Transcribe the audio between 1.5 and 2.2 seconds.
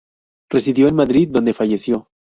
falleció.